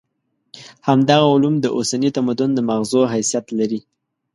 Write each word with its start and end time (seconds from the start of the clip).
همدغه 0.87 1.25
علوم 1.33 1.55
د 1.59 1.65
اوسني 1.77 2.09
تمدن 2.17 2.49
د 2.53 2.59
ماغزو 2.69 3.01
حیثیت 3.13 3.45
لري. 3.59 3.79